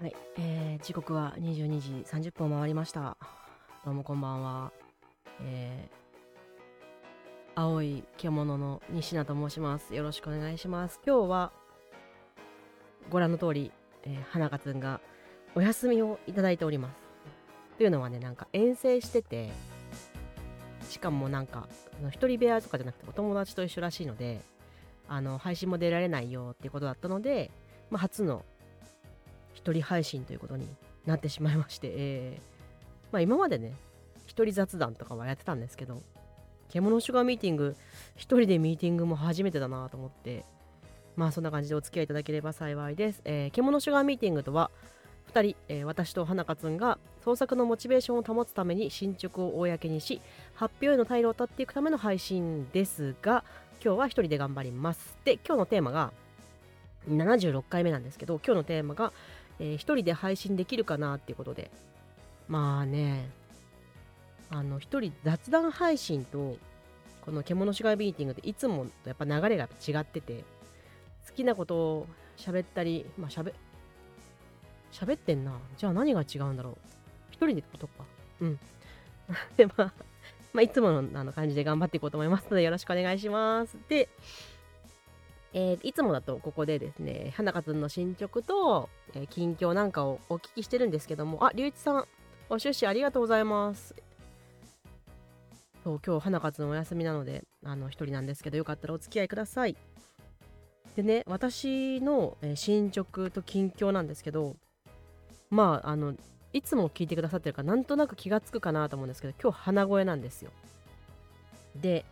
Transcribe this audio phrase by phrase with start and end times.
[0.00, 3.16] はい、えー、時刻は22時30分を回りました。
[3.84, 4.72] どうもこんばんは。
[5.42, 9.94] えー、青い獣の西名と申します。
[9.94, 11.00] よろしくお願いします。
[11.06, 11.52] 今日は
[13.10, 13.72] ご覧の通り、
[14.04, 15.00] えー、花香つんが
[15.54, 17.08] お休みをいただいております。
[17.78, 19.50] というのはね、なんか遠征してて、
[20.88, 21.68] しかもなんか、
[22.10, 24.40] 一人部屋とかじゃなくてお友達と一緒らしいので、
[25.08, 27.50] あの配信も出られないよってことだったので、
[27.90, 28.44] まあ、初の
[29.54, 30.68] 一人配信ということに
[31.06, 33.74] なってしまいまして、えー、まあ、今までね
[34.26, 36.02] 一人雑談とかはやってたんですけど
[36.68, 37.76] 獣シュガーミーティング
[38.14, 40.44] 一人でミーティングも初めてだなと思って
[41.16, 44.70] まあそんな感じでお付き合いいただければ幸いです、えー、獣シュガーミーティングとは
[45.32, 50.20] 2人、えー、私と花香つんが創作のモチベーションを保つために進捗を公にし
[50.54, 53.44] 発表への退路を断っていくための配信ですが
[53.82, 55.16] 今日は1人で頑張ります。
[55.24, 56.12] で今日のテーマが
[57.08, 59.12] 76回目なんですけど今日のテーマが
[59.60, 61.70] えー、一人で配信できるかなっていうことで。
[62.48, 63.28] まあね
[64.48, 66.56] あの一人雑談配信と
[67.20, 70.44] この獣シガービーティングっていつもとやっぱ流れが違ってて
[71.28, 72.06] 好きなことを
[72.38, 73.52] 喋ったりまあ喋
[74.90, 75.52] 喋ってんな。
[75.76, 76.76] じゃあ何が違うんだろう。
[77.30, 78.04] 一人でことか。
[78.40, 78.58] うん。
[79.58, 79.92] でまあ
[80.52, 83.76] まあ、いつものあの感じで頑張っていこうと思いますのでよろしくお願いします。
[83.88, 84.08] で、
[85.52, 92.04] えー、いつもだとここでですね、花香んの進捗と、えー、近況なんかをお聞きしてるんですけども、あ、龍一さん、
[92.48, 93.94] ご出資ありがとうございます。
[95.84, 99.76] そう、今日花香んお休みなので、あの、一人なんですけど、よかったらお付き合いください。
[100.96, 104.56] でね、私の、え、進捗と近況なんですけど、
[105.48, 106.14] まあ、あの、
[106.52, 110.50] いつも聞いてくださってるからなんとなく気がつくかなと思うんですけど今日鼻声なんですよ。
[111.76, 112.04] で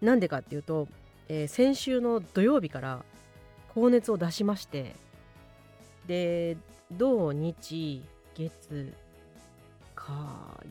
[0.00, 0.86] なんでかっていうと
[1.28, 3.02] えー、先週の土曜日から
[3.74, 4.94] 高熱を出しまして
[6.06, 6.56] で
[6.92, 8.02] 土日
[8.34, 8.92] 月
[9.94, 10.12] 火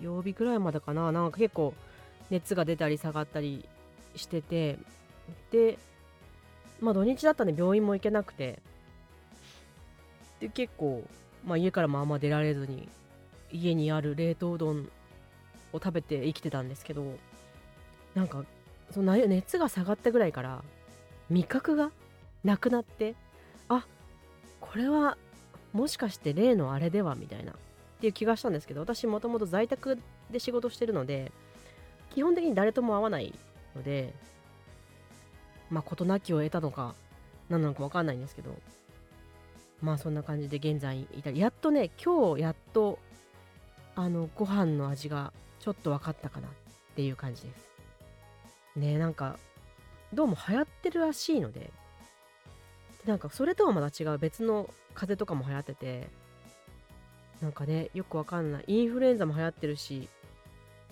[0.01, 1.73] 曜日ぐらいまでかななんか結構
[2.29, 3.67] 熱が出たり下がったり
[4.15, 4.77] してて
[5.51, 5.79] で
[6.79, 8.59] まあ土日だったんで病院も行けなくて
[10.39, 11.03] で結構、
[11.45, 12.87] まあ、家からもあんま出られずに
[13.51, 14.89] 家にある冷凍うどん
[15.73, 17.03] を食べて生きてたんですけど
[18.15, 18.43] なんか
[18.91, 20.63] その熱が下がったぐらいから
[21.29, 21.91] 味覚が
[22.43, 23.15] なくなって
[23.69, 23.85] あ
[24.61, 25.17] これは
[25.73, 27.55] もしかして例のあれではみたいなっ
[27.99, 29.97] ていう気がしたんですけど私もともと在宅
[30.29, 31.31] で仕事してるので
[32.13, 33.33] 基本的に誰とも会わない
[33.75, 34.13] ので
[35.69, 36.93] まあ事なきを得たのか
[37.49, 38.55] 何なのか分かんないんですけど
[39.83, 42.97] まあそんな感じで現在いたりやっとね今日やっと
[43.95, 46.51] あのご飯の味がちょっと分かったかなっ
[46.95, 47.73] ていう感じです。
[48.77, 49.37] ねなんか
[50.13, 51.69] どうも流行ってるらしいので
[53.05, 56.07] なんかそれとはまた違う別の風邪とかも流行ってて
[57.41, 58.63] なんかねよくわかんない。
[58.67, 60.07] インフルエンザも流行ってるし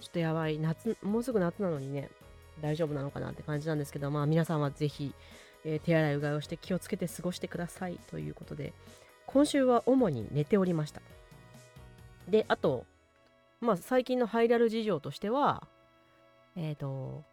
[0.02, 0.59] ちょっとやばい。
[0.59, 2.09] 夏もうすぐ夏なのにね
[2.62, 5.13] 大丈夫なのかなって感じなんですけどまあ皆さんはぜひ、
[5.66, 8.73] えー、手洗いうがいをして気をつけて過ごしてくださいということで
[9.25, 11.01] 今週は主に寝ておりました
[12.27, 12.85] であと
[13.59, 15.67] まあ最近のハイラル事情としては
[16.55, 17.23] えっ、ー、と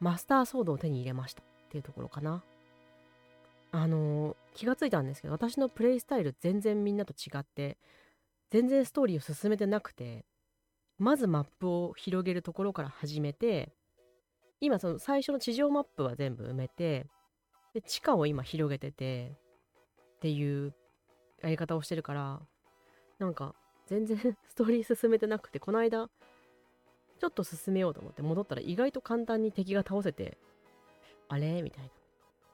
[0.00, 2.42] マスターソードを手に入れましたっていうところかな。
[3.72, 7.78] あのー、気がついたんですけど私のプレイスタイル全然みんなと違って
[8.50, 10.24] 全然ストーリーを進めてなくて
[10.98, 13.72] まずマップを広げるところから始めて
[14.60, 17.06] 今その最初の地上マップは全部埋めて
[17.74, 19.32] で地下を今広げてて
[20.16, 20.74] っていう
[21.42, 22.40] やり方をしてるから
[23.18, 23.54] なんか
[23.86, 26.08] 全然 ストーリー進めてなくてこの間
[27.20, 30.38] ちょっと進めようと思って戻ったら意外と簡単に敵が倒せて、
[31.28, 31.60] あれ？
[31.60, 31.90] みたいな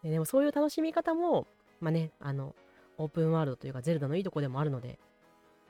[0.02, 0.10] で。
[0.10, 1.46] でもそういう楽しみ方も、
[1.80, 2.56] まあね、あの、
[2.98, 4.98] オープンワールドというかゼルダのいいとこでもあるので、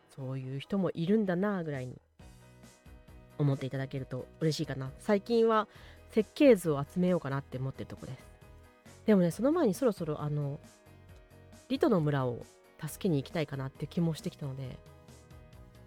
[0.09, 2.01] そういう人もいるんだなぐらいに
[3.37, 4.91] 思っていただけると嬉しいかな。
[4.99, 5.69] 最近は
[6.11, 8.36] 設計図を集めようかなって思ってるとこです。
[9.07, 10.59] でもね、その前にそろそろあの、
[11.69, 12.45] リトの村を
[12.85, 14.79] 助けに行きたいかなって気もしてきたので、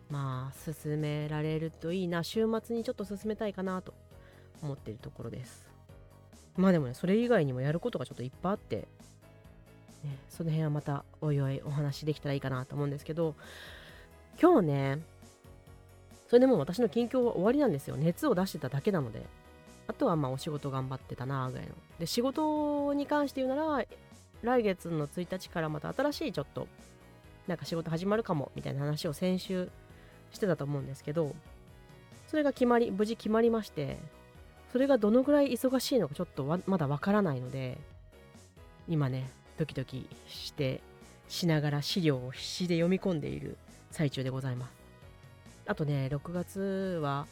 [0.09, 2.23] まあ進められるといいな。
[2.23, 3.93] 週末にちょっと進めたいかなと
[4.63, 5.69] 思ってるところです。
[6.57, 8.87] まあでもねそれ以外にもやることがちょっといっぱいあって、
[10.03, 13.35] ね、その辺はまたおいおいお話できたらいいかなと思うんですけど
[14.41, 14.99] 今日ね
[16.27, 17.95] それでもう私の近況は終わりなんですよ。
[17.97, 19.25] 熱を出してただけなので。
[19.89, 21.73] あとはまあお仕事頑張ってたなぐらいの。
[21.97, 23.83] で仕事に関して言うなら
[24.43, 26.67] 来月の1日からまた新しいちょっと
[27.47, 29.71] なんか仕事始まるかもみたいな話を先週
[30.31, 31.35] してたと思うんですけど
[32.27, 33.97] それが決まり無事決まりまして
[34.71, 37.79] それがどのぐらい忙しいのかちょっとまだわからないので
[38.87, 39.27] 今ね
[39.57, 40.81] ドキドキして
[41.27, 43.57] しながら資料を必死で読み込んでいる
[43.89, 44.73] 最中でございます。
[45.65, 47.27] あとね6月は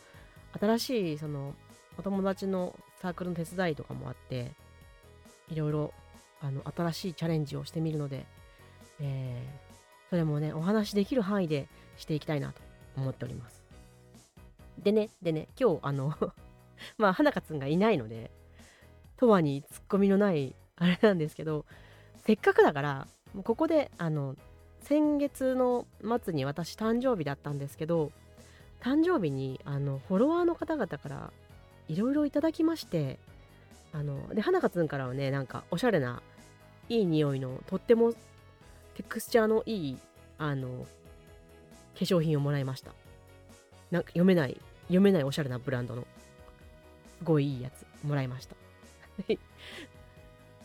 [0.59, 1.53] 新しいその
[1.97, 4.51] お友達のサークルの手伝いとかもあって
[5.49, 5.93] いろいろ
[6.41, 8.25] あの新しいチャレンジをしてみるので、
[8.99, 11.67] えー、それもねお話できる範囲で
[11.97, 12.61] していきたいなと
[12.95, 13.63] 思っております。
[14.83, 16.13] でねでね今日あの
[16.97, 18.29] まあ花香つんがいないので
[19.17, 21.65] とわにツッコミのないあれなんですけど
[22.25, 23.07] せっかくだから
[23.43, 24.35] ここであの
[24.81, 25.87] 先月の
[26.23, 28.11] 末に私誕生日だったんですけど
[28.79, 31.33] 誕生日にあのフォロワーの方々から
[31.87, 33.17] いろいろいただきまして
[33.93, 36.21] あので花香つんからはねなんかおしゃれな
[36.89, 38.13] いい匂いのとっても
[38.95, 39.97] テクスチャーのいい
[40.37, 40.85] あの
[41.97, 42.91] 化粧品をもらいました。
[43.91, 46.05] なんか読めない読めないおしゃれなブランドの
[47.19, 48.55] すごいいいやつもらいました。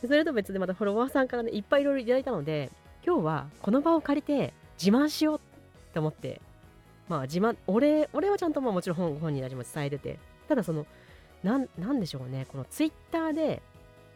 [0.06, 2.70] それと別でまたフォロワーさんからねいっぱいいろいろいただいたので
[3.06, 4.52] 今日はこの場を借りて
[4.82, 5.40] 自慢しようっ
[5.92, 6.40] て思って
[7.08, 10.18] まあ自慢俺俺はちゃんとまあもちろん本本人たちも伝えてて
[10.48, 10.86] ただその
[11.42, 12.46] なんなんでしょうね。
[12.50, 13.62] このツイッターで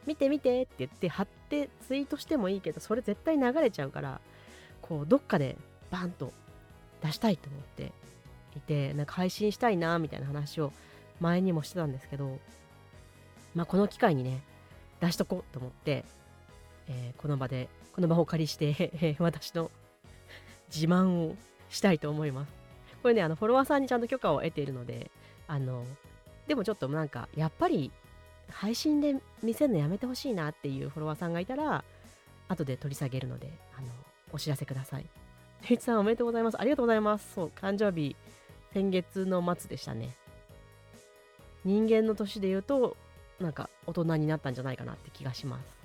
[0.06, 4.20] 見て見てって言って貼ってツイートしてもいいけどそれ絶対流れちゃうから
[4.80, 5.56] こうどっかで
[5.90, 6.32] バンと
[7.02, 7.92] 出したいと思って
[8.56, 10.72] いてなんか配信したいなみたいな話を
[11.20, 12.38] 前にもしてたんですけど
[13.54, 14.42] まあこの機会にね
[15.00, 16.04] 出しとこうと思って、
[16.88, 19.70] えー、この場でこの場をお借りして私の
[20.72, 21.36] 自慢を
[21.68, 22.52] したいと思います。
[23.02, 25.10] これねあのフォロワーさんにちゃんと許可を得ているので
[25.46, 25.84] あの
[26.46, 27.90] でもちょっとなんかやっぱり
[28.48, 31.84] 配信で見せるのやめてほしいなっていうフォロワーさんがいたら
[32.48, 33.88] 後で取り下げるのであの
[34.32, 35.06] お知らせください。
[35.62, 36.60] ていちさんおめでとうございます。
[36.60, 37.34] ありがとうございます。
[37.34, 38.14] そう、誕生日
[38.72, 40.16] 先月の末でしたね。
[41.64, 42.96] 人間の年で言うと
[43.40, 45.78] なんか大人になったんじゃないかなって気がします。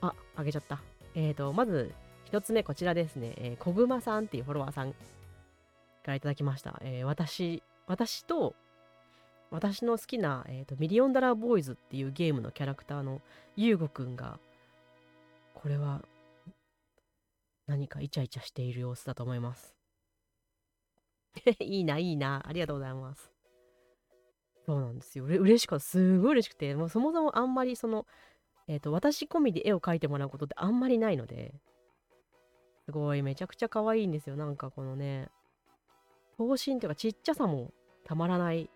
[0.00, 0.80] あ、あげちゃった。
[1.14, 1.92] えっ、ー、と、まず
[2.24, 3.34] 一つ目こちらですね。
[3.36, 4.96] えー、こぐまさんっていうフォロワーさんか
[6.06, 6.80] らいただきました。
[6.82, 8.54] えー、私、私と
[9.56, 13.22] 私の好きな、えーと、ミリオンダラーボーイズっていうゲームのキャラクターの
[13.56, 14.38] ユーゴくんが、
[15.54, 16.02] これは
[17.66, 19.74] 何かイチャイチャしている様子だと思います。
[21.58, 22.44] いいな、いいな。
[22.46, 23.32] ありがとうございます。
[24.66, 25.24] そうなんですよ。
[25.24, 25.84] う嬉しかった。
[25.86, 28.06] すごい嬉しくて、もうそもそもあんまりその、
[28.68, 31.54] えっ、ー、と、私込みで絵を描いてもらうことってあんまりないので、
[32.84, 34.36] すごいめちゃくちゃ可愛いんですよ。
[34.36, 35.30] なんかこのね、
[36.36, 37.72] 頭身というかちっちゃさも
[38.04, 38.68] たまらない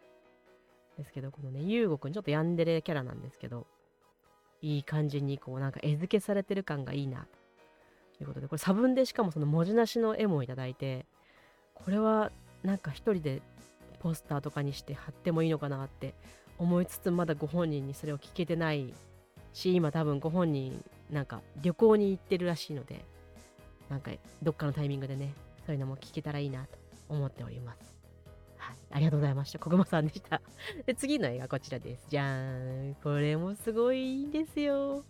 [1.01, 3.67] ですけど、このね、ゆうごくん、ちょっとヤンデレキャラなんですけど、
[4.61, 7.27] いい感じに、こう、なんか絵付けされてる感がいいな、
[8.19, 11.07] ということで、これ差分でしかもその文字なしの絵もいただいて、
[11.75, 12.31] これは
[12.63, 13.41] なんか一人で
[13.99, 16.15] ポスターとかにして貼ってもいいのかなって
[16.59, 18.93] 思いつつ、まだご本人にそれを聞けてない
[19.55, 23.05] し、今多分ご本人、なんか旅行に行ってるらしいので、
[23.89, 24.11] なんか
[24.43, 25.33] どっかのタイミングでね、
[25.65, 28.00] そういうのも聞けたらいいなと思っております。
[28.93, 29.59] ありがとうございました。
[29.59, 30.41] こぐまさんでした。
[30.87, 32.07] で、次の絵がこちらです。
[32.09, 32.95] じゃーん。
[32.97, 35.05] これもすごいいいんですよ。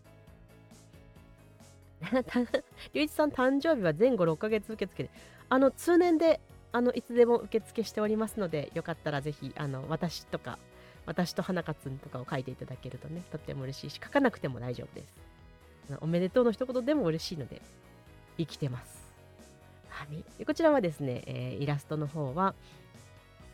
[2.95, 5.11] りゅういちさん誕生日は前後6ヶ月受付で、
[5.49, 6.41] あの、通年で、
[6.73, 10.59] あの、いつでも受付しておりますので、よかったらぜひ、あの、私とか、
[11.07, 15.15] 私と花勝とかを書いていただけるとね、とっても嬉しいし、書かなくても大丈夫です。
[16.01, 17.61] おめでとうの一言でも嬉しいので、
[18.39, 19.01] 生きてます。
[19.89, 20.07] は
[20.39, 22.55] い、こちらはですね、えー、イラストの方は、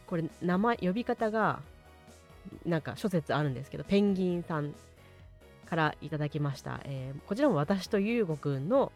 [0.07, 1.61] これ名前呼び方が
[2.65, 4.75] なんか諸説あるんですけどペンギンさん
[5.69, 8.93] からいただきました、えー、こちらも私とゆうごくんの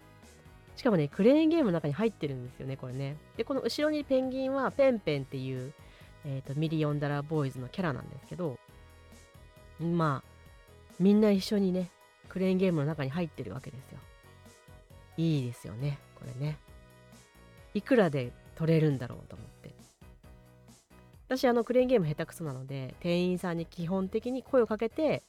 [0.77, 3.17] しかもねクレーンゲームの中に入ってるんですよねこれね。
[3.37, 5.75] でこの後ろにペンギンはペンペンっていう、
[6.25, 8.59] えーと、ミリオンダラーボーイズのキャラなんですけど
[9.79, 10.31] まあ
[10.99, 11.91] みんな一緒にね
[12.29, 13.99] クレーンゲームの中に入ってるわけですよ。
[15.17, 16.57] いいですよねこれね。
[17.75, 19.80] いくらで取れるんだろうと思って。
[21.31, 25.23] 私あのクレーンゲーム下手くそなので店員さんに基本的に声をかけて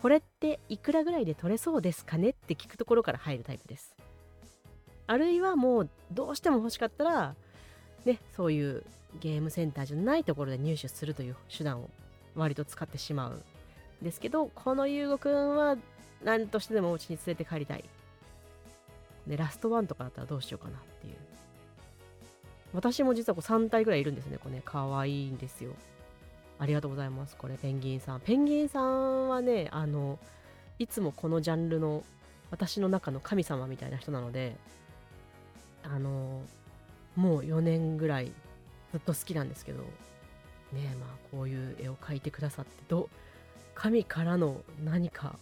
[0.00, 3.96] これっていくらぐらいで取れそうですかねって聞くところから入るタイプです。
[5.08, 7.34] あるいはもうどうしても欲しかったら
[8.04, 8.84] ねそういう
[9.18, 11.90] ゲームセンターじゃないところで入手するという手段を
[12.36, 13.42] 割と使ってしまうん
[14.04, 15.76] ですけどこの優吾くんは
[16.22, 17.84] 何としてでもお家に連れて帰りたい。
[19.26, 21.16] でラストワンとかだったらどうしようかなっていう。
[22.76, 24.38] 私も実はこう3体ぐらいいるんですね。
[24.38, 25.72] これね、かわいいんですよ。
[26.58, 27.36] ありがとうございます。
[27.36, 28.20] これ、ペンギンさん。
[28.20, 30.18] ペンギンさんはね、あの、
[30.78, 32.04] いつもこのジャンルの
[32.50, 34.56] 私の中の神様みたいな人なので、
[35.82, 36.42] あの、
[37.16, 38.32] もう4年ぐらい
[38.92, 39.82] ずっと好きなんですけど、
[40.72, 43.08] ねまあこういう絵を描いてくださってど
[43.74, 45.36] 神からの何か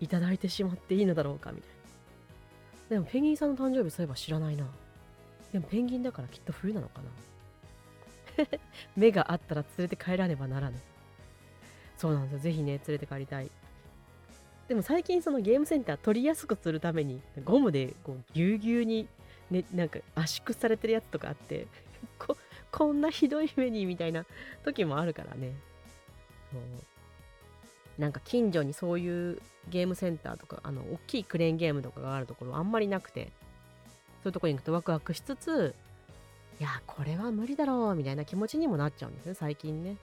[0.00, 1.70] いただいてしまっていいのだろうかみたい
[2.90, 4.66] なでもペンギンさんの誕生日そういえば知らないな
[5.52, 7.10] でもペンギンだからきっと冬なのかな。
[8.96, 10.78] 目があったら連れて帰らねばならぬ。
[11.96, 12.38] そうなんですよ。
[12.38, 13.50] ぜひね連れて帰りたい。
[14.68, 19.08] でも最近そのゲームセンター取りやすくするためにゴムでこうぎゅうぎゅうに
[19.50, 21.66] ねなんか圧縮されてるやつとかあって
[22.18, 22.36] こ
[22.70, 24.24] こんなひどい目にみたいな
[24.64, 25.52] 時もあるからね。
[26.52, 26.60] そう。
[28.00, 33.32] なんか近所にそういうゲームセンターとかあの大きいクレーンゲームとかがあるところあんまりなくて。
[34.22, 35.74] そういうとこに行くとワクワクしつつ
[36.60, 39.96] いやこれは無理だろうみたいな気持ちにもなっちゃうんですね最近ね。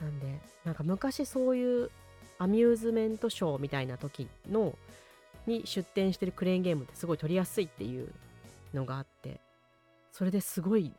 [0.00, 1.90] なんでなんか昔そういう
[2.38, 4.76] アミューズメントショーみたいな時の
[5.46, 8.12] に出店してるクレーンゲームってすごい取りやすいっていう
[8.72, 9.40] のがあって
[10.12, 10.92] それですごい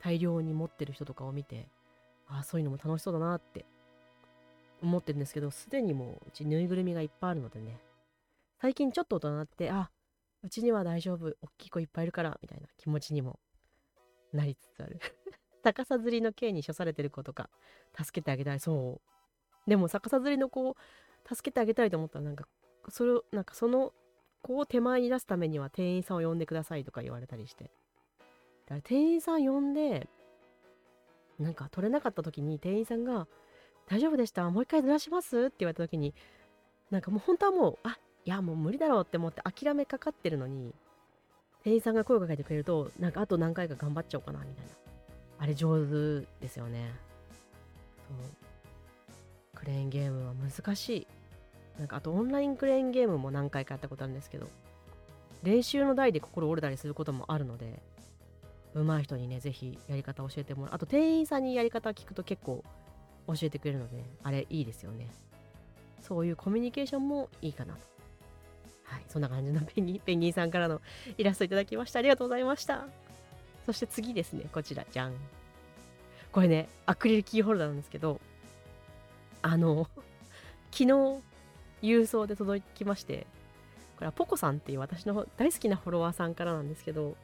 [0.00, 1.66] 大量に持ってる人とかを見て
[2.28, 3.64] ああそういうのも楽しそうだなって
[4.82, 7.78] 思ってるんですけどすでにもううちぬいぐるみがいっぱいあるのでね
[8.60, 9.90] 最近ちょっと大人になってあ
[10.44, 11.34] うちには大丈夫。
[11.40, 12.38] 大きい子いっぱいいるから。
[12.42, 13.40] みたいな気持ちにも
[14.32, 15.00] なりつつある。
[15.64, 17.48] 逆さ釣りの刑に処されてる子とか
[17.96, 18.60] 助けてあげたい。
[18.60, 19.00] そ
[19.66, 19.70] う。
[19.70, 20.76] でも逆さ釣りの子を
[21.26, 22.46] 助けてあげたいと思ったらなんか
[22.90, 23.94] それをなんかその
[24.42, 27.64] 子を手前に出すためには店員さんを呼んでくださいとか言われたりして。
[27.64, 30.06] だから店員さん呼んで
[31.38, 33.26] なんか取れなかった時に店員さんが
[33.86, 34.50] 「大丈夫でした。
[34.50, 36.14] もう一回ずらします?」って言われた時に
[36.90, 40.74] なんかもう本当はもうあいやもう無理だろうって思って諦めかかってるのに
[41.62, 44.70] 店員さんが声をかけてくれるとなんかあと何回か頑張っちゃおうかなみたいな。
[45.38, 46.92] あれ上手ですよね。
[48.08, 48.16] そう。
[49.54, 51.06] クレーンゲームは難しい。
[51.78, 54.46] なんかあとオンラインクレーンゲームも何回かやったことあるんですけど
[55.42, 57.82] 練習の台で心折れたりすることもあるので
[58.74, 60.74] 上手い人にねぜひやり方教えてもらう。
[60.76, 62.62] あと店員さんにやり方聞くと結構
[63.26, 65.08] 教えてくれるのであれいいですよね。
[66.00, 67.93] そういうコミュニケーションもいいかなと。
[68.84, 69.02] はい。
[69.08, 70.80] そんな感じのペンギンペンギンさんからの
[71.16, 71.98] イラストいただきました。
[71.98, 72.86] ありがとうございました。
[73.66, 74.46] そして次ですね。
[74.52, 75.14] こちらじゃん
[76.34, 78.20] これねアクリルキーホルダーなんですけど
[79.40, 79.88] あの
[80.72, 81.22] 昨日
[81.80, 83.28] 郵送で届きまして
[83.94, 87.16] これはポコさんっていう私の大好きなフォロワーさんからなんですけど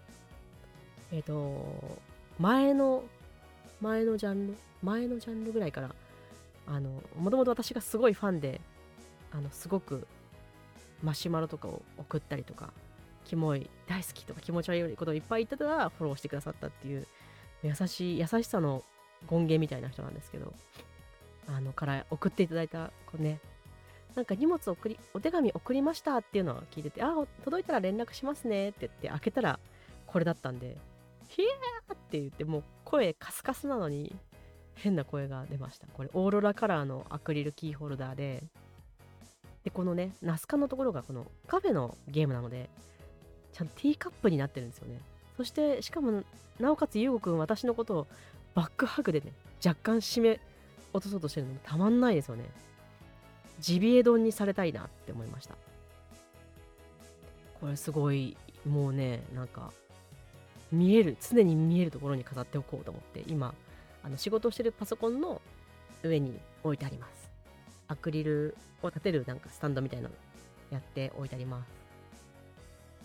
[1.11, 1.99] えっ、ー、と
[2.38, 3.02] 前の
[3.81, 5.93] 前のジャンル前のジャンルぐらいから
[6.69, 8.61] あのもともと私がすごいファンで
[9.33, 10.07] あのすごく
[11.02, 12.73] マシュマロとかを送ったりとか
[13.25, 17.07] キモい大好きとか気持ち悪いことをいっぱい言ってたらフォローしてくださったっていう
[17.62, 18.83] 優しい優しさの
[19.28, 20.52] 権限みたいな人なんですけど
[21.47, 23.40] あのから送っていただいたこうね
[24.14, 27.14] なんか荷物送りお手紙送りましたっていうのは聞いててあ
[27.45, 29.61] 届いたら連絡しますねって言って開けたら
[30.07, 30.76] これだったんで
[31.28, 34.14] ヒエーって言ってもう声カスカスなのに
[34.75, 35.87] 変な声が出ました。
[35.88, 38.42] これオーロラカラーのアクリルキーホルダーで
[39.64, 42.71] でこのねナスカのところがこのカフェのゲームなので
[43.52, 45.00] ちゃんとティーカップになってるんですよね。
[45.37, 46.23] そしてしかも
[46.59, 48.07] なおかつゆうごくん私のことを
[48.55, 49.33] バックハグでね
[49.64, 50.40] 若干締め
[50.93, 52.45] 落とそうとしてるのもたまんないですよね。
[53.61, 55.55] ジビエ丼にされたいなって思いました。
[57.61, 58.37] これすごい
[58.67, 59.73] もうねなんか
[60.73, 63.55] 見える常に見えるところに飾っておこうと思って今
[64.02, 65.43] あの仕事をしてるパソコンの
[66.02, 67.20] 上に置いてあります。
[67.90, 70.14] アクリルを立てるなんかスタンドみたいなの
[70.70, 71.68] やって置いてあります。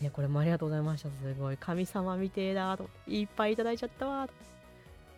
[0.03, 1.09] ねこれもありがとうございました。
[1.09, 1.57] すごい。
[1.57, 2.87] 神様みてえだと。
[3.07, 4.29] いっぱいいただいちゃったわ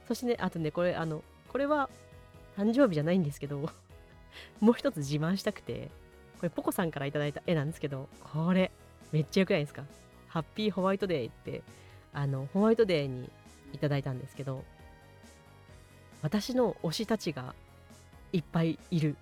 [0.07, 1.89] そしてねあとねこれあのこれは
[2.57, 3.69] 誕生日じゃないんですけど
[4.61, 5.89] もう一つ自慢したくて
[6.39, 8.71] これポコさんからいただいた絵なんですけどこれ
[9.11, 9.83] めっちゃ良くないですか？
[10.29, 11.61] ハッピーホワイトデーって
[12.13, 13.29] あのホワイトデーに
[13.73, 14.63] いただいたんですけど
[16.21, 17.53] 私の推したちが
[18.31, 19.17] いっぱいいる。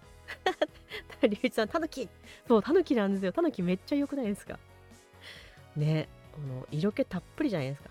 [1.22, 2.08] りゅういちさんタヌキ
[2.48, 3.32] そうタヌキなんですよ。
[3.32, 4.60] タヌキめっちゃ良くないですか？
[5.75, 7.89] ねこの色気たっぷりじゃないですか。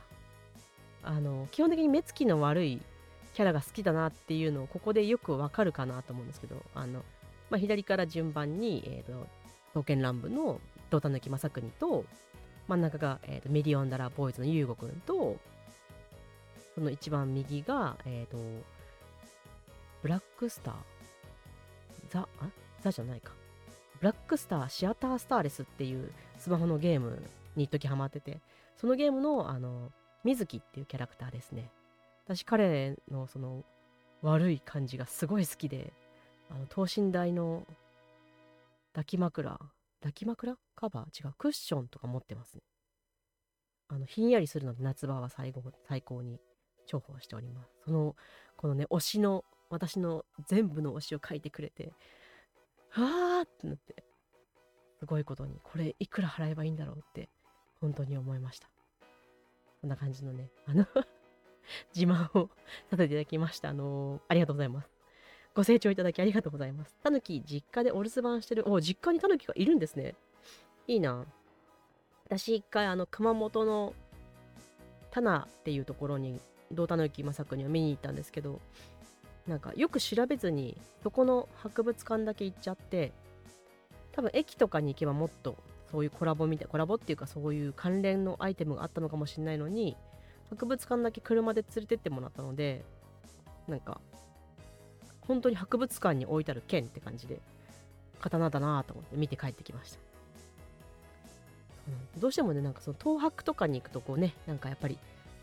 [1.03, 2.81] あの基本的に目つきの悪い
[3.35, 7.03] キャラが好きだなっていうのをここでよくわかるかなと思うんですけどあの、
[7.51, 9.27] まあ、左から順番に、えーと、
[9.69, 10.61] 刀剣乱舞の
[10.91, 12.05] 胴田抜正国と
[12.69, 15.37] 真ん中が、えーと、メディオンダラボーイズの優吾くんと
[16.75, 18.39] その一番右が、えーと、
[20.03, 20.75] ブラックスター。
[22.15, 22.49] ザあ
[22.81, 23.33] ザじゃないか。
[23.99, 27.21] ブラックスターシアタースターレスっていうスマホのゲーム
[27.57, 28.41] に一時ハマってて
[28.77, 29.91] そのゲームのあの
[30.23, 31.71] 水木っていうキャラクターですね。
[32.25, 33.65] 私彼のその
[34.23, 35.93] 悪い感じがすごい好きで
[36.51, 37.67] あの等身大の
[38.93, 39.59] 抱き枕
[40.01, 40.57] 抱き枕？
[40.77, 41.27] カバー？
[41.27, 41.35] 違う。
[41.37, 42.61] クッションとか持ってますね。
[43.89, 46.39] あのひんやりするので夏場は最後最高に
[46.87, 47.71] 重宝しております。
[47.85, 48.15] その
[48.57, 49.45] このね推しの
[49.75, 51.93] 私の全部の推しを書いてくれて
[52.91, 54.05] はあってなって
[55.01, 57.29] すごいことにこれいくら払えばいいんだろうって
[57.81, 58.69] 本当に思いました。
[59.81, 60.87] こんな感じのねあの
[61.95, 62.49] 自慢を
[62.89, 63.71] させていただきました。
[63.71, 64.89] あのー、ありがとうございます。
[65.55, 66.97] ご清聴いただきありがとうございます。
[67.03, 68.69] たぬき実家でお留守番してる。
[68.69, 70.15] お実家にたぬきがいるんですね。
[70.87, 71.27] いいな。
[72.27, 73.95] 私一回あの熊本の
[75.11, 76.41] タナっていうところに
[76.73, 78.61] 道田の幸正君には見に行ったんですけど
[79.47, 83.13] なんかよく調べずにそこの博物館だけ行っちゃって
[84.13, 85.57] 多分駅とかに行けばもっと
[85.91, 89.97] そういうコラボみたいコラボっていうかそういう関連のアイテムがあったのかもしれないのに
[90.51, 92.85] 博物館だけ車で連れてってもらったので
[93.69, 94.01] なんか
[95.27, 97.41] 本当に博物館に置いてある剣って感じで
[98.21, 99.99] 刀だなと思って見て帰ってきました、
[102.15, 104.99] うん、どうしてもねなんかその東博とかに行くとこうねなんかやっぱり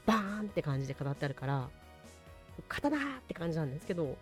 [0.06, 1.70] バーンって感じで飾ってあるから
[2.68, 4.18] 刀って感じなんですけど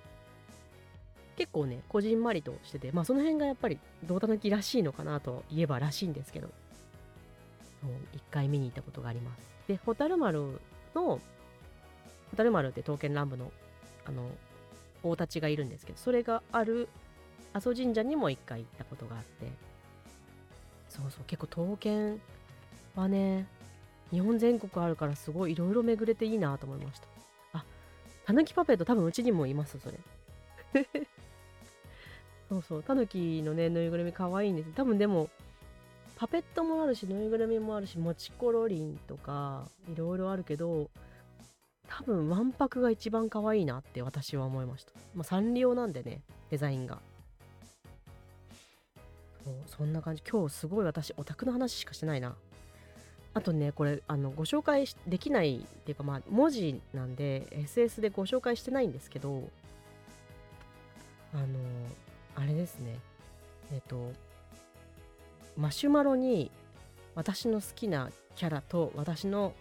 [1.37, 6.49] 結構ねこじんまりとしててまあその辺がやっぱり胴たきらしいのかなと言えばらしいんですけど
[8.13, 9.41] 一回見に行ったことがあります。
[9.67, 10.59] で蛍丸
[10.93, 11.21] の
[12.31, 13.51] 蛍丸って刀剣乱舞の
[14.05, 14.29] あの
[15.01, 16.89] 大太刀がいるんですけどそれがある
[17.53, 19.51] 阿蘇神社にも一回行ったことがあって
[20.89, 22.19] そうそう結構刀剣
[22.95, 23.47] はね
[24.11, 27.07] 日本全国あるからすごいいろいろ巡れていいなと思いました。
[28.29, 29.97] たぬきパペット多分うちにもいますそれ。
[32.47, 32.83] そうそう。
[32.83, 34.71] たぬきのねぬいぐるみかわいいんです。
[34.73, 35.31] 多分でも
[36.15, 40.91] パペットもあるしぬいぐるみもあるしもちころりんとかいろいろあるけど
[41.87, 44.91] 多分わんぱくが一番可愛いなって私は思いました。
[45.15, 46.21] まあサンリオなんでね
[46.51, 47.01] デザインが。
[49.43, 50.21] そうそんな感じ。
[50.21, 52.35] 今日すごい私オタクの話しかしてないな。
[53.33, 59.43] あとねこれあのご紹介できないっていうかまあ文字なんで SS でご紹介してないんですけど
[61.33, 61.45] あの
[62.35, 62.97] あれですね。
[63.71, 64.11] えっ、と
[65.57, 66.49] マシュマロに
[67.15, 69.53] 私の好きなキャラと私の、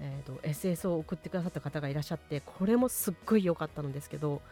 [0.00, 4.42] えーと、SS を送ってくださった方がいらっしゃってこれもすっごい良かったんですけど、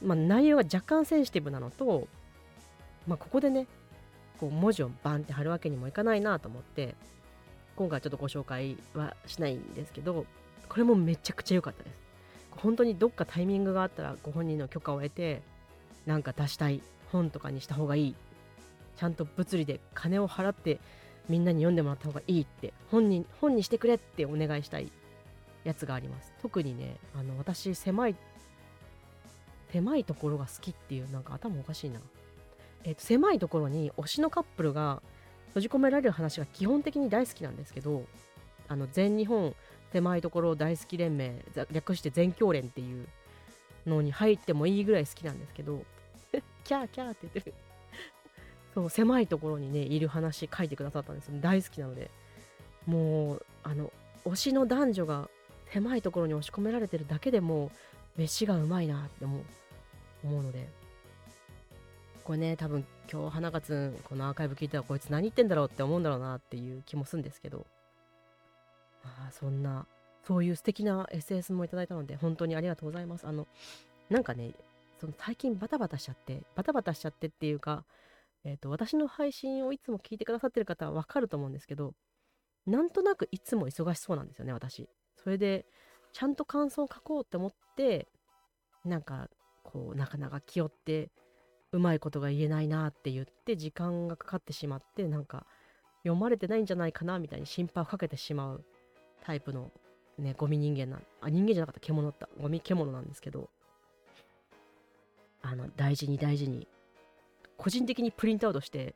[0.00, 2.06] まあ、内容が若干センシティブなのと、
[3.08, 3.66] まあ、ここでね
[4.38, 6.94] こう文字をバンって貼るわけにもいかないなと思って
[7.80, 10.26] 今回ちょっとご紹介はしないんですけど
[10.68, 11.94] これもめちゃくちゃ良かったです。
[12.50, 15.40] 本当にどっかタイミングがあったらご本人の許可を得て
[16.04, 18.14] なんか出したい本とかにした方がいい。
[18.98, 20.78] ちゃんと物理で金を払って
[21.26, 24.92] みんなに読んでもらった方がいいって本に本にしてくれってお願いしたい
[25.64, 26.34] やつがあります。
[26.42, 28.16] 特にねあの私狭い
[29.72, 31.98] 狭いところが好きっていうなんか頭おかしいな。
[32.84, 35.00] えっ、と狭いところに推しのカップルが
[35.50, 38.04] 閉じ込められる話が基本的に大好きなんですけど
[38.68, 39.54] あの全日本
[39.92, 41.34] 狭いところ大好き連盟
[41.72, 43.08] 略して全教連っていう
[43.86, 45.82] のに入ってもいいぐらい好きなんですけど
[46.64, 47.54] キャーキャーって言ってる。
[48.74, 52.10] そう狭いところにねいる話書いてくださったんです大好きなので。
[52.86, 53.92] もうあの
[54.24, 55.28] 推しの男女が
[55.66, 57.70] 狭いところに押し込められてるだけでも
[58.16, 59.42] 飯がうまいなって思う
[60.24, 60.68] 思うので。
[62.24, 67.66] これね多分今日花勝んこのアーカイブ聞いたらこいつ何言ってんだろうって思うんだろうなっていう気もするんですけど。
[69.02, 69.86] まあそんな
[70.22, 73.26] そういう素敵な SS もいただいたので本当にありがとうございます。
[73.26, 73.46] あの
[74.08, 74.52] なんかね
[75.00, 77.84] その最近バタバタしちゃってバタバタしちゃってっていうか
[78.44, 81.94] えっ、ー、と私の配信をいつも聞いてくださってる方はわかると思うんですけど
[82.66, 84.88] なんとなくいつも忙しそうなんですよね私。
[85.16, 85.66] それで
[86.12, 88.08] ちゃんと感想を書こうって思って
[88.84, 89.28] なんか
[89.62, 91.10] こうなかなか気負って
[91.72, 95.46] うまいことが言えないなって言って時間がかかってしまってなんか
[96.02, 98.64] 読まれてないんじゃないかなみたいに心配をかけてしまう
[99.22, 99.70] タイプの
[100.18, 103.48] ねゴミ人間なあ人間じゃなかった獣だったゴミ獣なんですけど
[105.42, 106.66] あの大事に大事に
[107.56, 108.94] 個人的にプリントアウトして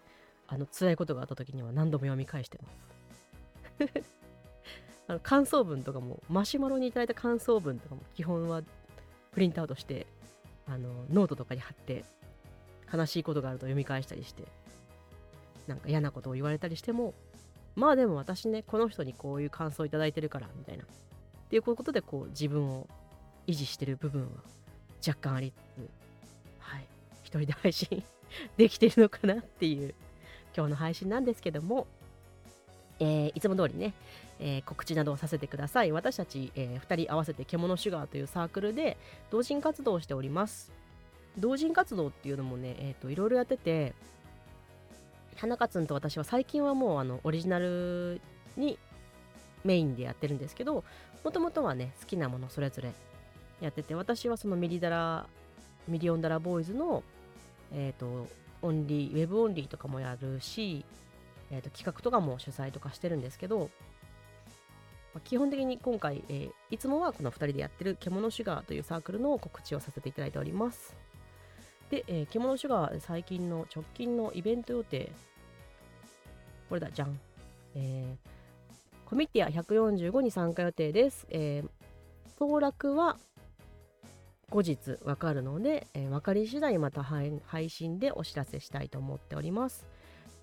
[0.49, 2.69] あの辛いことがあった時には何度も読み返してま
[3.89, 4.05] す。
[5.07, 8.63] あの感想文とかもマシュマロにいただいた感想文とかも基本は
[9.33, 10.07] プリントアウトして
[10.67, 12.05] あのノートとかに貼って
[12.93, 14.45] 悲しいことがあると読み返したりして
[15.67, 17.15] なんか嫌なことを言われたりしても
[17.75, 20.87] まあでも私ねこの人にこういう感想をいただいてるからみたいなっ
[21.49, 22.87] ていうことでこう自分を
[23.47, 24.29] 維持してる部分は
[25.07, 25.91] 若干ありつつ
[26.61, 26.87] はい
[27.23, 28.03] 一人で配信
[28.57, 29.95] できてるのかなっていう
[30.57, 31.87] 今日の配信なんですけども
[33.01, 33.93] えー、いつも通りね、
[34.39, 35.93] えー、告知などをさせてください。
[35.93, 38.97] 私たち、えー、2人合わせて獣シュガーというサークルで
[39.31, 40.73] 同人活動をしております。
[41.39, 43.95] 同人活動っていうのもね、えーと、いろいろやってて
[45.37, 48.21] 花勝んと私は最近はもうあのオリジナル
[48.57, 48.79] に
[49.65, 50.85] メインでやってるんですけど
[51.25, 52.93] もともとはね好きなものそれぞれ
[53.61, 55.27] やってて私はそのミリダラ
[55.89, 57.03] ミリオンダラボーイズの、
[57.73, 58.27] えーと、
[58.63, 60.85] オンリーウェブオンリーとかもやるし、
[61.51, 63.71] えー、と企画とかも主催とかしてるんですけど、
[65.13, 71.04] まあ、基本的に今回、えー、いつもはこの2人でやってる獣シュガーというサークルの告知をさせていただいております。
[71.95, 75.13] で、えー、獣シュガー最近の直近のイベント予定
[76.69, 77.21] これだじゃん
[77.77, 81.27] えー、コミティア145に参加予定です。
[81.29, 81.69] えー、
[82.39, 83.17] 当落は
[84.51, 89.85] 後日わかるので、えー、分かり次第また配信でお知らせしたいと思っております。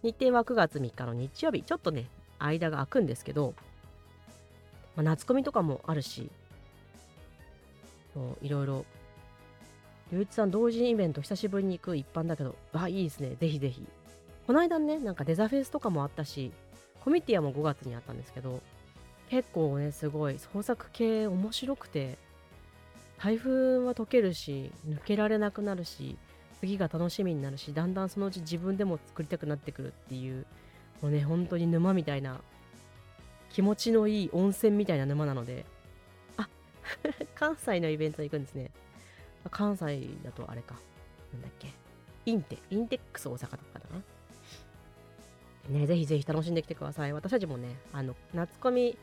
[0.04, 2.08] 日程は9月3日の日曜日、ちょっとね、
[2.40, 3.54] 間が空くんですけど、
[4.96, 6.30] まあ、夏コミとかもあるし、
[8.42, 8.86] いろいろ、
[10.12, 13.86] ゆういちさん同時イベント久しぶりに行く一般だけど、あ、いいですね、ぜひぜひ。
[14.46, 16.52] この間ね、なんかデザフェスとかもあったし、
[17.04, 18.62] コミティアも5月にあったんですけど、
[19.30, 22.18] 結構ね、すごい創作系面白くて、
[23.22, 26.18] 台風は解けるし抜けられなくなるし
[26.60, 30.48] 次が楽しみになるしだんだんそのうち自分でも作りたくなってくるっていう
[31.04, 32.42] もうね本当に沼みたいな
[33.52, 35.66] 気持ちのいい温泉みたいな沼なので
[36.38, 36.50] あ
[37.36, 38.72] 関西のイベントに行くんですね
[39.50, 40.76] 関西だとあれか。
[41.34, 41.70] なんだっけ。
[42.26, 43.82] インテインテックス大阪とかだ
[45.70, 45.80] な。
[45.80, 47.14] ねぜひぜひ楽しんできてください。
[47.14, 48.98] 私たちもねあの夏コミ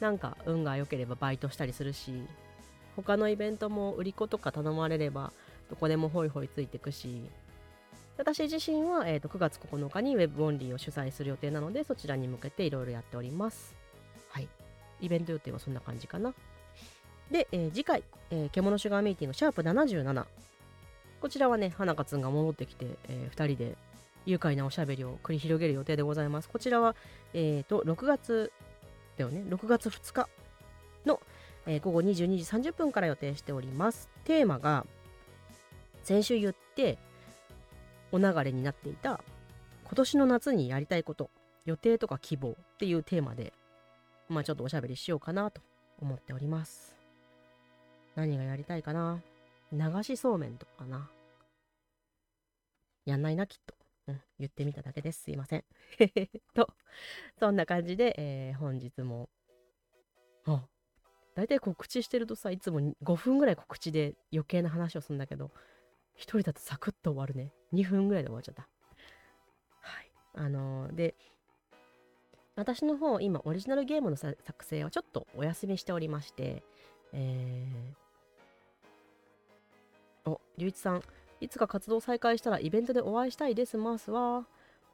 [0.00, 2.24] なんか運が良ければバイトしたりするし
[2.96, 5.32] 他のイベントも売り子とか頼まれれば
[5.68, 7.22] どこでもホイホイついてくし
[8.16, 13.74] 私自身は、えーと、9月9日に Web オンリーを主催する予定なのでそちらに向けていろいろやっております。
[14.28, 14.48] はい。
[15.00, 16.34] イベント予定はそんな感じかな。
[17.30, 20.24] で、えー、次回、えー、獣シュガーミーティングシャープ77
[21.20, 23.76] こちらはね花香つんが戻ってきて、えー、2人で
[24.26, 26.94] 愉快なおしゃべりを繰り広げる予定でございますこちらは、
[27.34, 28.52] えーと、と6月
[29.16, 30.28] だよね？6月2日
[31.04, 31.20] の、
[31.66, 34.08] えー、午後22時30分から予定しております。
[34.24, 34.86] テーマが
[36.02, 36.98] 先週言って
[38.12, 39.20] お流れになっていた
[39.84, 41.30] 今年の夏にやりたいこと
[41.66, 43.52] 予定とか希望っていうテーマで
[44.28, 45.60] まあちょっとおしゃべりしようかなと
[46.00, 46.99] 思っております。
[48.16, 49.22] 何がやりたいかな？
[49.72, 51.08] 流しそうめんとかかな？
[53.04, 53.74] やんないなきっと。
[54.08, 55.22] うん、言ってみただけです。
[55.24, 55.64] すいません。
[56.54, 56.68] と、
[57.38, 59.28] そんな感じで、えー、本日も、
[60.46, 60.66] あ、
[61.34, 65.50] 大体告知してるとさいつも5分ぐらい告知で余計な話をするんだけど
[66.18, 68.68] 1人だとサクッと終わるね2分ぐらいで終わっちゃった
[69.80, 71.14] はいあのー、で
[72.56, 76.62] 私の方今オリジナルゲームの作成をちょっとお休みしておりまして
[77.12, 81.02] えー、お龍一さん。
[81.40, 83.78] いつか活動再開したらイベントでお会いしたいです。
[83.78, 84.46] ますわ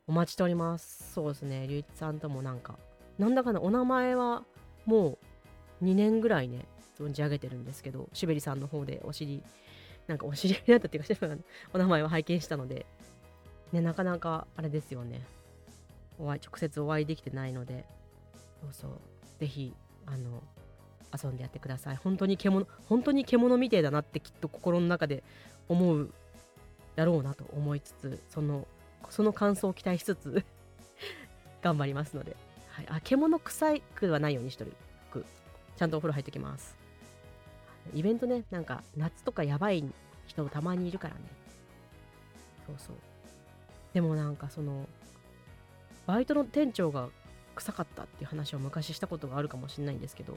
[0.07, 1.13] お待ちしております。
[1.13, 1.67] そうですね。
[1.67, 2.79] 龍一さんともなんか
[3.19, 4.45] なんだかんだお名前は
[4.85, 5.19] も
[5.81, 6.67] う2年ぐらいね
[6.99, 9.43] 存じ上げてるんですけどシュベリさんの方でお尻
[10.07, 11.27] なんかお知り合いになったっていうか
[11.75, 12.87] お名前を拝見したので
[13.73, 15.21] ねなかなかあれですよね。
[16.19, 17.85] お会い直接お会いできてないので
[18.63, 18.91] そうそう。
[19.39, 19.75] ぜひ
[20.07, 20.43] あの
[21.23, 25.23] 遊んでやってください本当に獣本当に獣みてえだなってきっと心の中で
[25.69, 26.11] 思う
[26.95, 28.67] だろうなと思いつつその
[29.11, 30.45] その感想を期待しつつ
[31.63, 32.37] 頑張りますので、
[32.71, 34.73] はい、あ獣臭いくはないようにしとる
[35.77, 36.77] ちゃんとお風呂入ってきます。
[37.95, 39.85] イベントね、なんか夏とかやばい
[40.27, 41.21] 人たまにいるからね。
[42.67, 42.97] そうそう。
[43.93, 44.89] でもなんかその、
[46.07, 47.09] バイトの店長が
[47.55, 50.37] 臭かったっていう話を昔したことがあるかもしれないんですけど、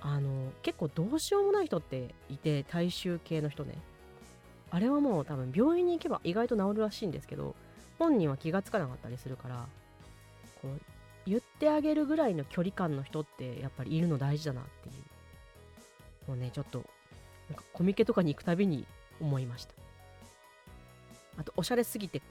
[0.00, 3.74] あの、結構どうしようもない人っていて、大衆系の人ね。
[4.70, 7.54] あれはもう多分病院に行けば意外と治るらしいんですけど、
[7.98, 9.66] 本人は気がつかなかったりするから、
[10.60, 10.80] こう
[11.28, 16.84] 言ってあげるぐらいの距離感の人ってやっぱりいるの大事だなっていうもうねちょっと
[17.48, 18.86] なんかコミケとかに行くたびに
[19.20, 19.74] 思いました
[21.36, 22.22] あとおしゃれすぎて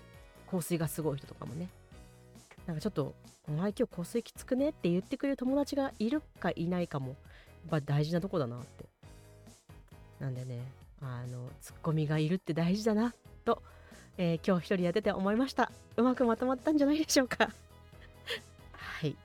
[0.49, 1.69] 香水がすごい人とかもね
[2.65, 3.13] なんかちょっと
[3.47, 7.15] 「お前今日香水きつくね?」って言ってくれる友達がいるかいないかも
[7.69, 8.85] やっぱ大事なとこだなって
[10.19, 10.61] なんでね
[11.01, 13.13] あのツッコミがいるって大事だな
[13.45, 13.61] と、
[14.17, 17.49] えー、今日一人やってて思いましたうまくまとまったんじゃないでしょうか
[18.99, 19.15] はい。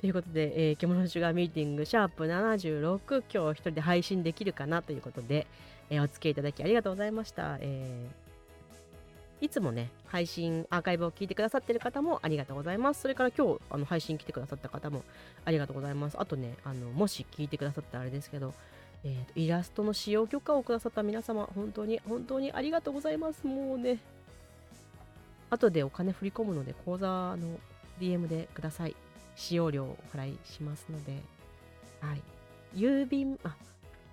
[0.00, 5.46] ということで、えー、獣シュガーミーティングシャープ76今日一人で配信できるかなということで、
[5.90, 7.58] えー、お付き合いいただきありがとうございました。
[7.60, 8.23] えー、
[9.44, 13.02] いつもね、配信、アーカイブを聞いてくださってる方もありがとうございます。
[13.02, 15.02] それから今日、あの配信来てくださった方も
[15.44, 16.16] ありがとうございます。
[16.18, 18.54] あとね、あのもし聞いてくださったらあれですけど、
[19.04, 23.46] えー、イラストの使用許可をくださった皆様、本当に、本当にありがとうございます。
[23.46, 23.98] もうね、
[25.50, 27.36] 後でお金振り込むので、口座の
[28.00, 28.96] DM でください。
[29.36, 31.20] 使用料をお払いしますので、
[32.00, 32.22] はい。
[32.74, 33.54] 郵便、あ、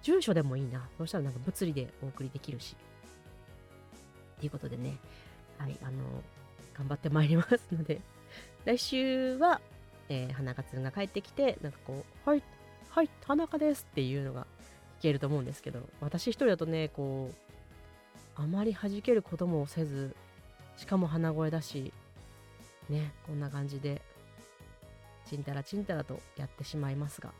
[0.04, 0.89] 住所でもいいな。
[0.98, 2.76] そしたらなんか物理でお送りできるし。
[4.41, 4.98] ということでね、
[5.62, 6.24] はい、あの、
[6.74, 8.02] 頑張ってまいりますので、
[8.65, 9.62] 来週は、
[10.10, 12.41] えー、花勝が帰ってきて、なんかこう、はい、
[12.89, 14.47] はい、田中ですっていうのが
[14.97, 20.15] 聞けると思うんですけど、私一人だとね、こう、あまり弾けることもせず、
[20.78, 21.93] しかも鼻声だし、
[22.89, 24.02] ね、こんな感じで、
[25.28, 27.32] ちんたらちんたらとやってしまいますが、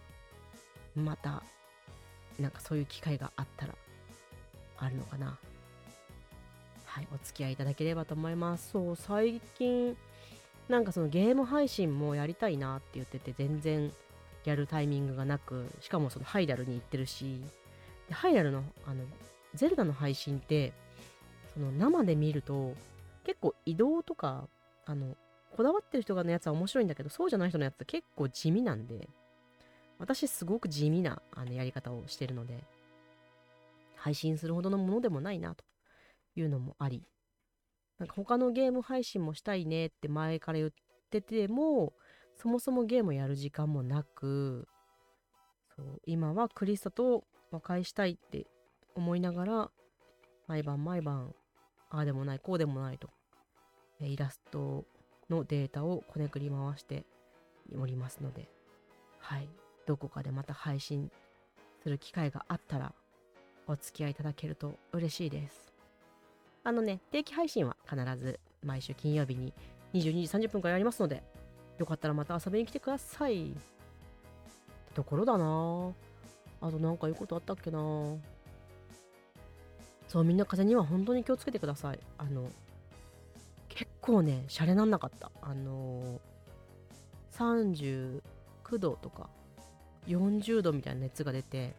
[0.96, 1.42] また、
[2.40, 3.74] なんかそういう機会があったら、
[4.78, 5.40] あるのかな。
[6.94, 8.72] はい、お付き合いいただければと思います。
[8.72, 9.96] そう、最近、
[10.68, 13.94] なんかそのゲーム配信もやりたいなって言ってて、全然
[14.44, 17.40] やるタイミングがなく、しかもそのハイラルに行ってるし、
[18.10, 19.06] でハイラルの、あの、
[19.56, 20.74] ゼルダの配信って、
[21.54, 22.76] その生で見ると、
[23.24, 24.50] 結構移動とか、
[24.86, 25.16] あの、
[25.56, 29.08] こだわってる人がのやつは面白いんだけど、そうじゃない人のやつって結構地味なんで、
[29.98, 32.62] 私すごく地味なあのやり方をしてるので、
[33.96, 35.64] 配信するほどのものでもないなと
[36.36, 37.04] いうのもあり、
[38.00, 40.72] なんか他のゲーム配信もしたいねって前から言っ
[41.10, 41.94] てても、
[42.36, 44.68] そもそもゲームやる時間もなく、
[45.76, 48.48] そう今はクリスタと和解したいって
[48.96, 49.72] 思いながら、
[50.48, 51.34] 毎晩毎晩、
[51.90, 53.10] ああでもない、こうでもないと、
[54.00, 54.86] イラスト
[55.30, 57.06] のデータをこねくり回して
[57.78, 58.50] おりますので、
[59.20, 59.50] はい、
[59.86, 61.12] どこかでまた配信
[61.84, 62.94] する機会があったら、
[63.68, 65.71] お付き合いいただけると嬉しいです。
[66.64, 69.54] あのね、定期配信は必ず毎週金曜日に
[69.94, 71.24] 22時30分からやりますので、
[71.80, 73.52] よかったらまた遊びに来てください。
[73.52, 73.62] って
[74.94, 75.92] ところだな
[76.62, 77.80] あとなんか言うことあったっけな
[80.08, 82.00] そう、みんな風邪には本当に気をつけてください。
[82.18, 82.50] あの、
[83.70, 85.32] 結構ね、シャレなんなかった。
[85.42, 88.22] あのー、
[88.72, 89.30] 39度とか
[90.08, 91.74] 40度みたいな熱が出て、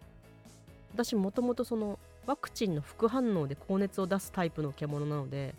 [0.94, 5.54] 私もともとそのワクチンの副反応で高熱を出すタイプの獣なので、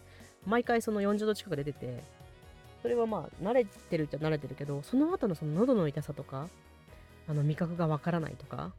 [0.46, 2.04] 毎回その40度近く出てて、
[2.82, 6.48] それはまあ慣れてるっちゃ慣れてるけど、その後のその喉の痛さとか、
[7.28, 8.74] あの味覚がわからないとか、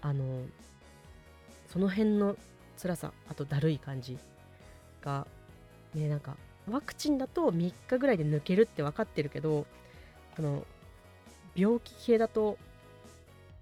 [0.00, 0.42] あの、
[1.68, 2.36] その辺の
[2.80, 4.18] 辛さ、あとだるい感じ
[5.02, 5.26] が、
[5.94, 6.36] ね、なんか、
[6.70, 9.66] ワクチンだと3日ぐらいで抜けるって分かってるけど、
[10.36, 10.66] この、
[11.54, 12.58] 病気系だと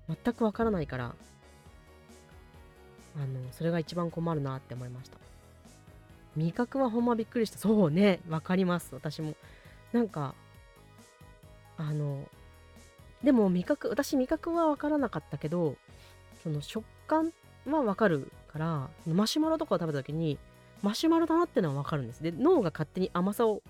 [0.08, 1.14] 全く分からないから、
[3.16, 5.18] あの、それが一番困るなって思いました。
[6.36, 7.58] 味覚はほんまびっくりした。
[7.58, 8.94] そうね、わかります。
[8.94, 9.34] 私も。
[9.92, 10.34] なんか、
[11.76, 12.26] あの、
[13.22, 15.76] でも味覚、私味覚はわからなかったけど、
[16.42, 17.32] その食感
[17.66, 20.38] はわかるから、マシュマロとかを食べた時に、
[20.82, 22.22] マシュマロだなってのはわかるんです。
[22.22, 23.62] で、脳が勝手に甘さを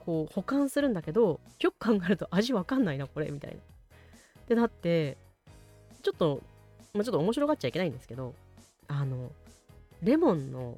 [0.00, 3.58] こう保管するんだけど、よく考えると味わかんないな、これ、みたいな。
[3.58, 5.18] ってなって、
[6.02, 6.40] ちょっと
[6.98, 8.34] まあ、ちょっと面白がっちゃいけないんですけど、
[8.88, 9.30] あの、
[10.02, 10.76] レモンの、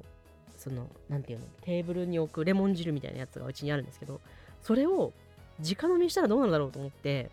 [0.57, 4.21] その、なんていうの、テーブルに置くレモン汁みたいなやつがうちにあるんですけど、
[4.61, 5.13] それを
[5.59, 7.29] 直飲みしたらどうなるだろうと思って、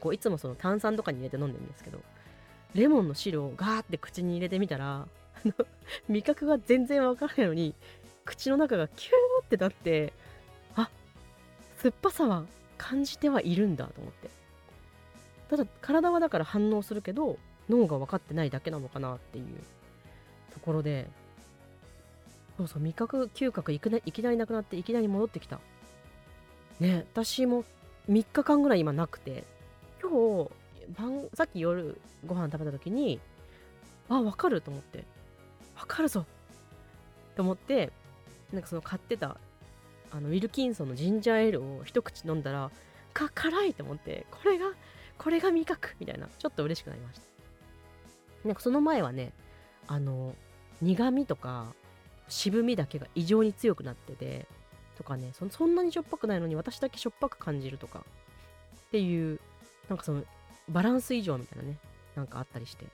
[0.00, 2.00] こう、いつもその炭酸とかに入れて飲んでるんですけど、
[2.74, 5.06] レモンの汁をガーって口に入れてみたら、
[6.08, 7.74] 味覚が全然わからないのに、
[8.24, 10.12] 口の中がキューってなって、
[10.74, 10.90] あ、
[11.76, 12.44] 酸っぱさは
[12.76, 14.30] 感じてはいるんだと思って。
[15.48, 19.44] ただ、体はだから反応するけど、脳が分かってないだけなのかなっていう
[20.54, 21.08] ところで
[22.56, 25.60] そうそう味覚嗅覚いきなりなくなっていきなり戻ってきた。
[26.80, 27.64] ね私も
[28.10, 29.44] 3日間ぐらい今なくて
[30.00, 30.50] 今日
[30.98, 33.20] 晩さっき夜ご飯食べた時に
[34.08, 35.04] あ分かると思って。
[35.76, 36.24] 分かるぞ。
[37.36, 37.92] と思って
[38.52, 39.36] なんかその買ってた
[40.10, 42.70] あのウィルキンソンのジンジャーエールを一口飲んだら
[43.12, 44.72] か辛いと思ってこれが
[45.18, 47.35] これが味覚みたいなちょっと嬉しくなりました。
[48.46, 49.32] なんかその前はね、
[49.86, 50.34] あの、
[50.80, 51.72] 苦味とか
[52.28, 54.46] 渋みだけが異常に強くなってて、
[54.96, 58.04] とかねそ、んなにしょっぱくないのに私だけしょっぱく感じるとか、
[58.88, 59.40] っていう、
[59.88, 60.24] なんかその、
[60.68, 61.78] バランス異常みたいなね、
[62.14, 62.86] なんかあったりして、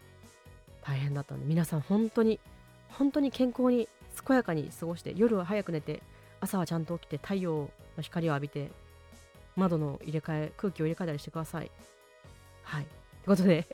[0.83, 2.41] 大変だったんで、皆さん本当に、
[2.89, 3.89] 本当に健康に
[4.27, 6.03] 健やかに過ごして、夜は早く寝て、
[6.41, 8.71] 朝はちゃんと起きて太陽の光を浴びて、
[9.57, 11.71] 窓の入れ替え、空気を入れ替えたりしてください。
[12.63, 12.85] はい。
[12.85, 13.67] ということで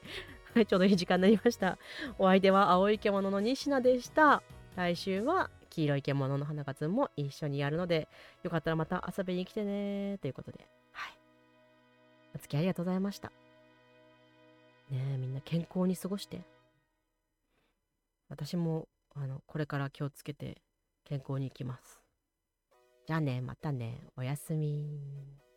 [0.60, 1.78] い ちょうどいい時間になりました。
[2.18, 4.42] お相手は青い獣の西名でした。
[4.76, 8.08] 来週は黄色い獣の花かつも一緒にやるので、
[8.42, 10.68] よかったらまた遊びに来てねということで。
[10.92, 11.12] はい。
[12.34, 13.32] お付き合いありがとうございました。
[14.90, 16.40] ねえ、みんな健康に過ごして。
[18.28, 20.60] 私も、あの、これから気をつけて
[21.04, 22.02] 健康に行きます。
[23.06, 25.47] じゃあね、またね、おやすみ。